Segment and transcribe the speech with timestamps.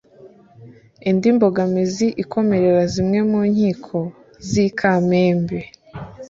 [1.09, 3.97] Indi mbogamizi ikomerera zimwe mu nkiko
[4.47, 5.59] z’i Kamembe